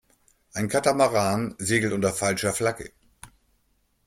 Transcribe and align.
Ein 0.55 0.67
Katamaran 0.67 1.53
segelt 1.59 1.93
unter 1.93 2.11
falscher 2.11 2.53
Flagge. 2.53 2.91